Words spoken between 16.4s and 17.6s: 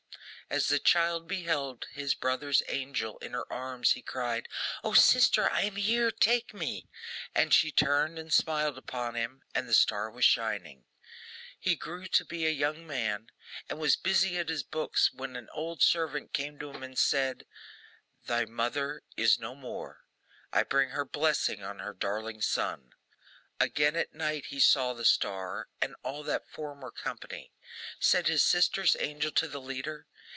to him and said: